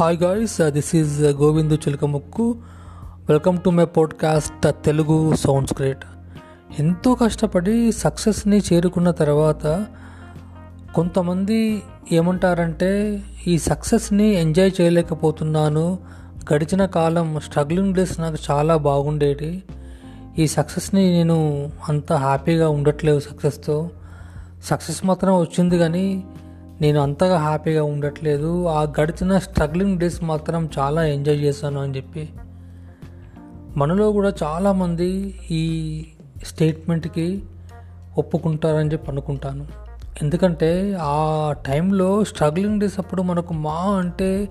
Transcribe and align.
Hi 0.00 0.18
guys 0.18 0.54
this 0.70 0.94
is 0.96 1.16
Govindu 1.22 1.74
Chilakamukku 1.74 2.44
welcome 3.28 3.58
to 3.58 3.70
my 3.70 3.84
podcast 3.84 4.66
Telugu 4.84 5.16
sounds 5.34 5.74
great 5.78 6.04
ఎంతో 6.78 7.14
కష్టపడి 7.14 7.92
సక్సెస్ని 7.92 8.58
చేరుకున్న 8.58 9.10
తర్వాత 9.10 9.64
కొంతమంది 10.94 11.82
ఏమంటారంటే 12.12 12.90
ఈ 13.46 13.58
సక్సెస్ని 13.58 14.28
ఎంజాయ్ 14.34 14.72
చేయలేకపోతున్నాను 14.80 15.98
గడిచిన 16.52 16.86
కాలం 16.86 17.40
స్ట్రగ్లింగ్ 17.44 17.94
డేస్ 17.94 18.20
నాకు 18.20 18.40
చాలా 18.50 18.76
బాగుండేది 18.76 19.52
ఈ 20.38 20.46
సక్సెస్ని 20.46 21.04
నేను 21.12 21.38
అంత 21.88 22.12
హ్యాపీగా 22.12 22.68
ఉండట్లేదు 22.70 23.20
సక్సెస్తో 23.20 23.90
సక్సెస్ 24.64 25.02
మాత్రం 25.04 25.40
వచ్చింది 25.40 25.78
కానీ 25.78 26.06
నేను 26.80 27.00
అంతగా 27.00 27.38
హ్యాపీగా 27.38 27.84
ఉండట్లేదు. 27.84 28.66
ఆ 28.66 28.92
గడిచిన 29.00 29.38
స్ట్రగ్లింగ్ 29.38 29.98
డేస్ 29.98 30.22
మాత్రం 30.22 30.68
చాలా 30.78 31.04
ఎంజాయ్ 31.04 31.40
చేశాను 31.40 31.80
అని 31.80 31.96
చెప్పి. 31.96 32.28
మనలో 33.76 34.12
కూడా 34.12 34.32
చాలామంది 34.42 35.34
ఈ 35.50 36.04
స్టేట్మెంట్కి 36.44 37.42
ఒప్పుకుంటారని 38.18 38.92
చెప్పి 38.92 39.10
అనుకుంటాను. 39.10 39.66
ఎందుకంటే 40.22 40.98
ఆ 41.00 41.54
టైంలో 41.66 42.24
స్ట్రగ్లింగ్ 42.24 42.80
డేస్ 42.80 42.98
అప్పుడు 42.98 43.22
మనకు 43.22 43.54
మా 43.54 43.80
అంటే 43.80 44.48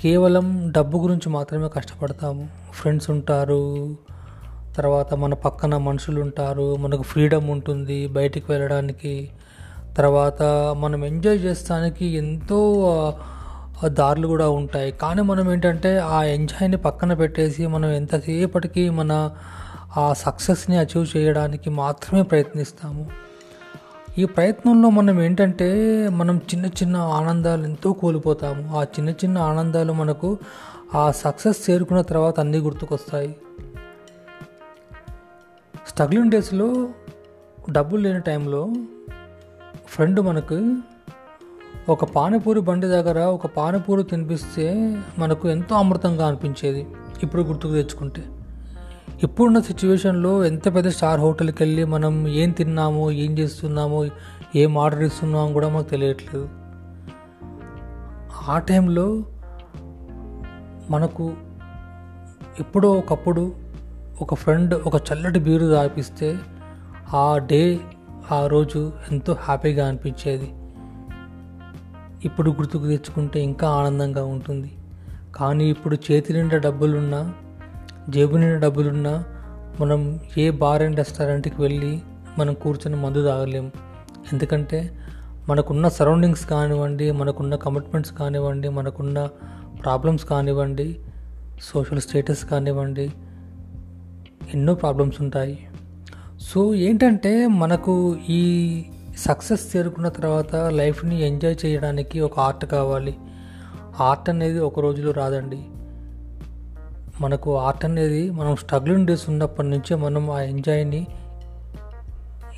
కేవలం 0.00 0.72
డబ్బు 0.76 0.98
గురించి 0.98 1.30
మాత్రమే 1.30 1.68
కష్టపడతాము. 1.68 2.48
ఫ్రెండ్స్ 2.72 3.10
ఉంటారు 3.10 3.96
తర్వాత 4.76 5.14
మన 5.14 5.34
పక్కన 5.34 5.76
మనుషులు 5.76 6.20
ఉంటారు 6.20 6.76
మనకు 6.76 7.02
ఫ్రీడమ్ 7.02 7.50
ఉంటుంది 7.50 8.06
బయటికి 8.06 8.52
వెళ్ళడానికి. 8.52 9.30
తర్వాత 9.96 10.42
మనం 10.78 11.04
ఎంజాయ్ 11.04 11.40
చేస్తానికి 11.40 12.06
ఎంతో 12.06 12.58
దారులు 13.86 14.26
కూడా 14.26 14.48
ఉంటాయి. 14.48 14.92
కానీ 14.92 15.22
మనం 15.22 15.52
ఏంటంటే 15.52 15.98
ఆ 15.98 16.22
ఎంజాయ్ని 16.22 16.76
పక్కన 16.76 17.14
పెట్టేసి 17.14 17.66
మనం 17.66 17.90
ఎంతసేపటికి 17.90 18.90
మన 18.90 19.30
ఆ 19.96 20.12
సక్సెస్ని 20.12 20.76
అచీవ్ 20.76 21.16
చేయడానికి 21.16 21.70
మాత్రమే 21.70 22.22
ప్రయత్నిస్తాము. 22.22 23.10
ఈ 24.18 24.24
ప్రయత్నంలో 24.24 24.90
మనం 24.90 25.22
ఏంటంటే 25.22 26.08
మనం 26.08 26.36
చిన్న 26.36 26.66
చిన్న 26.66 26.96
ఆనందాలు 26.96 27.64
ఎంతో 27.64 27.92
కోల్పోతాము. 27.92 28.76
ఆ 28.76 28.82
చిన్న 28.82 29.10
చిన్న 29.10 29.38
ఆనందాలు 29.38 29.92
మనకు 29.92 30.38
ఆ 30.94 31.10
సక్సెస్ 31.10 31.70
చేరుకున్న 31.70 32.00
తర్వాత 32.00 32.40
అన్నీ 32.40 32.58
గుర్తుకొస్తాయి. 32.58 33.36
స్ట్రగ్లింగ్ 35.88 36.30
డేస్లో 36.30 36.88
డబ్బులు 37.70 38.00
లేని 38.00 38.20
టైంలో 38.20 38.70
ఫ్రెండ్ 39.92 40.20
మనకు 40.20 40.76
ఒక 41.88 42.04
పానీపూరి 42.04 42.60
బండి 42.60 42.86
దగ్గర 42.86 43.18
ఒక 43.18 43.46
పానీపూరి 43.46 44.02
తినిపిస్తే 44.02 44.98
మనకు 45.18 45.48
ఎంతో 45.48 45.74
అమృతంగా 45.74 46.26
అనిపించేది 46.26 46.86
ఇప్పుడు 47.22 47.42
గుర్తుకు 47.42 47.72
తెచ్చుకుంటే. 47.72 48.22
ఇప్పుడున్న 49.22 49.60
సిచ్యువేషన్లో 49.60 50.44
ఎంత 50.44 50.74
పెద్ద 50.74 50.88
స్టార్ 50.88 51.20
హోటల్కి 51.20 51.62
వెళ్ళి 51.62 51.84
మనం 51.84 52.28
ఏం 52.28 52.50
తిన్నామో 52.50 53.10
ఏం 53.10 53.38
చేస్తున్నామో 53.38 54.06
ఏం 54.56 54.78
ఆర్డర్ 54.78 55.02
ఇస్తున్నామో 55.02 55.52
కూడా 55.52 55.68
మనకు 55.68 55.88
తెలియట్లేదు. 55.88 56.48
ఆ 58.48 58.58
టైంలో 58.58 59.22
మనకు 60.90 61.34
ఎప్పుడో 62.60 62.92
ఒకప్పుడు 62.92 63.52
ఒక 64.22 64.34
ఫ్రెండ్ 64.34 64.74
ఒక 64.74 64.94
చల్లటి 64.96 65.38
బీరు 65.38 65.66
తాపిస్తే 65.66 66.38
ఆ 67.14 67.38
డే 67.38 67.78
ఆ 68.30 68.46
రోజు 68.46 68.92
ఎంతో 69.12 69.36
హ్యాపీగా 69.40 69.88
అనిపించేది. 69.88 70.52
ఇప్పుడు 72.24 72.50
గుర్తుకు 72.50 72.86
తెచ్చుకుంటే 72.86 73.40
ఇంకా 73.40 73.68
ఆనందంగా 73.68 74.24
ఉంటుంది. 74.24 74.72
కానీ 75.36 75.70
ఇప్పుడు 75.70 75.96
చేతి 76.10 76.32
నిండా 76.32 76.58
డబ్బులున్నా 76.58 77.34
జేబు 78.08 78.36
నిండా 78.36 78.58
డబ్బులున్నా 78.58 79.24
మనం 79.80 80.20
ఏ 80.38 80.50
బార్ 80.50 80.82
అండ్ 80.82 80.96
రెస్టారెంట్కి 80.96 81.62
వెళ్ళి 81.62 82.02
మనం 82.38 82.54
కూర్చొని 82.54 82.96
మందు 82.96 83.24
తాగలేము. 83.24 83.70
ఎందుకంటే 84.32 84.98
మనకున్న 85.48 85.88
సరౌండింగ్స్ 85.88 86.46
కానివ్వండి 86.46 87.10
మనకున్న 87.10 87.54
కమిట్మెంట్స్ 87.54 88.12
కానివ్వండి 88.12 88.68
మనకున్న 88.68 89.28
ప్రాబ్లమ్స్ 89.82 90.24
కానివ్వండి 90.24 91.00
సోషల్ 91.60 92.00
స్టేటస్ 92.00 92.44
కానివ్వండి 92.44 93.12
ఎన్నో 94.54 94.74
ప్రాబ్లమ్స్ 94.74 95.20
ఉంటాయి. 95.20 95.68
సో 96.54 96.74
ఏంటంటే 96.74 97.46
మనకు 97.46 98.16
ఈ 98.28 98.84
సక్సెస్ 99.18 99.76
చేరుకున్న 99.76 100.08
తర్వాత 100.08 100.56
లైఫ్ని 100.56 101.26
ఎంజాయ్ 101.26 101.66
చేయడానికి 101.66 102.20
ఒక 102.20 102.40
ఆర్ట్ 102.40 102.64
కావాలి. 102.64 103.16
ఆర్ట్ 104.00 104.30
అనేది 104.30 104.58
ఒక 104.58 104.80
రోజులో 104.80 105.12
రాదండి. 105.12 105.58
మనకు 107.20 107.56
ఆర్ట్ 107.56 107.84
అనేది 107.84 108.30
మనం 108.30 108.56
స్ట్రగ్లింగ్ 108.56 109.06
డేస్ 109.06 109.28
ఉన్నప్పటి 109.28 109.68
నుంచే 109.68 109.96
మనం 109.96 110.30
ఆ 110.30 110.40
ఎంజాయ్ని 110.40 111.06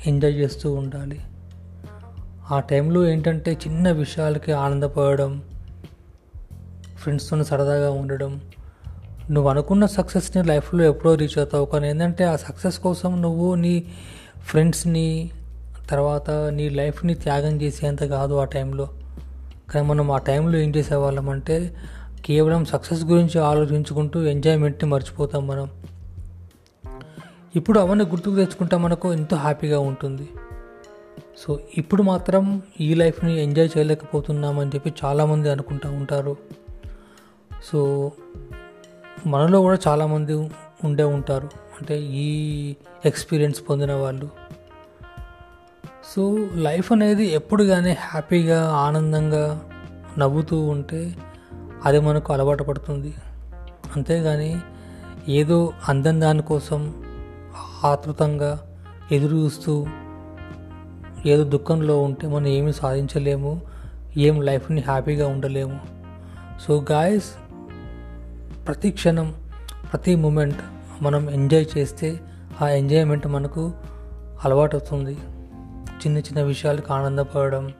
ఎంజాయ్ 0.07 0.35
చేస్తూ 0.35 0.73
ఉండాలి. 0.73 1.19
ఆ 2.51 2.59
టైంలో 2.59 3.07
ఏంటంటే 3.07 3.57
చిన్న 3.67 3.91
విషయాలకి 3.91 4.51
ఆనందపడడం 4.51 5.43
ఫ్రెండ్స్తో 6.97 7.43
సరదాగా 7.43 7.91
ఉండడం 7.91 8.41
నువ్వు 9.31 9.49
అనుకున్న 9.49 9.85
సక్సెస్ని 9.85 10.43
లైఫ్లో 10.43 10.83
ఎప్పుడో 10.83 11.15
రీచ్ 11.15 11.37
అవుతావు. 11.37 11.65
కానీ 11.65 11.89
ఏంటంటే 11.89 12.23
ఆ 12.23 12.35
సక్సెస్ 12.35 12.79
కోసం 12.79 13.21
నువ్వు 13.21 13.55
నీ 13.55 13.83
ఫ్రెండ్స్ని 14.39 15.31
తర్వాత 15.89 16.31
నీ 16.31 16.69
లైఫ్ని 16.69 17.13
త్యాగం 17.13 17.61
చేసేంత 17.61 18.03
కాదు 18.03 18.33
ఆ 18.33 18.43
టైంలో 18.43 18.89
కానీ 19.69 19.87
మనం 19.87 20.11
ఆ 20.11 20.17
టైంలో 20.17 20.59
ఏం 20.59 20.75
చేసేవాళ్ళం 20.75 21.29
అంటే 21.29 21.75
కేవలం 22.25 22.65
సక్సెస్ 22.65 23.03
గురించి 23.03 23.39
ఆలోచించుకుంటూ 23.41 24.21
ఎంజాయ్మెంట్ని 24.21 24.89
మర్చిపోతాం 24.89 25.47
మనం. 25.47 25.69
ఇప్పుడు 27.55 27.79
అవన్నీ 27.79 28.05
గుర్తుకు 28.05 28.35
తెచ్చుకుంటే 28.35 28.77
మనకు 28.77 29.13
ఎంతో 29.13 29.37
హ్యాపీగా 29.37 29.79
ఉంటుంది. 29.79 30.29
సో 31.37 31.59
ఇప్పుడు 31.77 32.03
మాత్రం 32.03 32.61
ఈ 32.81 32.93
లైఫ్ని 32.93 33.43
ఎంజాయ్ 33.43 33.69
చేయలేకపోతున్నామని 33.77 34.71
చెప్పి 34.75 34.93
చాలామంది 35.05 35.49
అనుకుంటూ 35.49 35.89
ఉంటారు. 35.89 36.35
సో 37.71 38.11
మనలో 39.25 39.61
కూడా 39.61 39.77
చాలామంది 39.87 40.33
ఉండే 40.83 41.03
ఉంటారు. 41.03 41.45
అంటే 41.45 41.99
ఈ 41.99 42.75
ఎక్స్పీరియన్స్ 43.05 43.61
పొందిన 43.69 43.93
వాళ్ళు. 43.93 44.29
సో 46.15 46.37
లైఫ్ 46.53 46.91
అనేది 46.91 47.25
ఎప్పుడు 47.25 47.63
కానీ 47.63 47.97
హ్యాపీగా 47.99 48.69
ఆనందంగా 48.69 49.69
నవ్వుతూ 50.17 50.61
ఉంటే 50.61 51.15
అది 51.85 51.99
మనకు 51.99 52.33
అలవాటు 52.33 52.63
పడుతుంది. 52.63 53.13
అంతేగాని 53.95 54.57
ఏదో 55.29 55.73
అందం 55.89 56.21
దానికోసం 56.21 57.03
ఆతృతంగా 57.83 58.75
ఎదురు 59.11 59.37
చూస్తూ 59.37 59.87
ఏదో 61.25 61.43
దుఃఖంలో 61.43 62.01
ఉంటే 62.01 62.27
మనం 62.27 62.47
ఏమీ 62.47 62.71
సాధించలేము 62.71 63.61
ఏం 64.17 64.41
లైఫ్ని 64.41 64.81
హ్యాపీగా 64.81 65.27
ఉండలేము. 65.27 65.79
సో 66.67 66.85
గాయస్ 66.91 67.44
ప్రతి 68.67 68.91
క్షణం 68.91 69.33
ప్రతి 69.91 70.15
మూమెంట్ 70.15 70.57
మనం 71.01 71.29
ఎంజాయ్ 71.29 71.65
చేస్తే 71.77 72.19
ఆ 72.61 72.69
ఎంజాయ్మెంట్ 72.69 73.27
మనకు 73.27 73.73
అలవాటు 74.45 74.77
అవుతుంది 74.77 75.13
చిన్న 75.95 76.17
చిన్న 76.17 76.41
విషయాలకు 76.41 76.93
ఆనందపడడం 76.93 77.73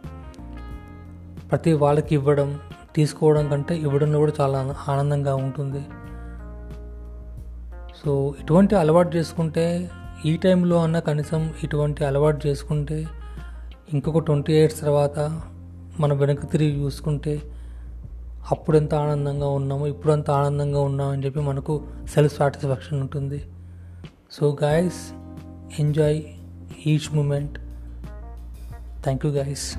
ప్రతి 1.52 1.74
వాళ్ళకి 1.74 2.16
ఇవ్వడం 2.16 2.60
తీసుకోవడం 2.96 3.50
కంటే 3.50 3.78
ఇవ్వడంలో 3.78 4.20
కూడా 4.20 4.32
చాలా 4.42 4.76
ఆనందంగా 4.88 5.36
ఉంటుంది. 5.36 5.82
సో 8.04 8.36
ఇటువంటి 8.42 8.76
అలవాటు 8.76 9.18
చేసుకుంటే 9.18 9.92
ఈ 10.26 10.38
టైంలో 10.38 10.84
అన్న 10.84 11.00
కనీసం 11.00 11.54
ఇటువంటి 11.64 12.06
అలవాటు 12.06 12.48
చేసుకుంటే 12.48 13.08
ఇంకొక 13.94 14.20
ట్వంటీ 14.20 14.54
ఇయర్స్ 14.54 14.82
తర్వాత 14.82 15.42
మనం 16.00 16.18
వెనక్కి 16.18 16.48
తిరిగి 16.48 16.84
చూసుకుంటే 16.84 17.42
అప్పుడు 18.52 18.78
ఎంత 18.78 18.96
ఆనందంగా 18.96 19.48
ఉన్నామో 19.48 19.88
ఇప్పుడు 19.88 20.14
ఆనందంగా 20.30 20.82
ఉన్నామని 20.82 21.26
చెప్పి 21.26 21.40
మనకు 21.40 21.84
సెల్ఫ్ 22.14 22.38
సాటిస్ఫాక్షన్ 22.38 23.02
ఉంటుంది. 23.02 23.46
So 24.32 24.58
guys 24.64 25.14
enjoy 25.80 26.22
each 26.88 27.16
moment 27.16 27.60
thank 29.04 29.26
you 29.26 29.32
guys 29.32 29.78